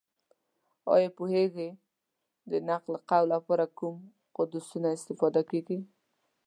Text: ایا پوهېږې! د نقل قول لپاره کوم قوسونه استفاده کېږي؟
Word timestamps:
ایا 0.93 1.09
پوهېږې! 1.17 1.69
د 2.49 2.51
نقل 2.69 2.93
قول 3.09 3.25
لپاره 3.33 3.65
کوم 3.77 3.95
قوسونه 4.35 4.87
استفاده 4.97 5.41
کېږي؟ 5.51 5.79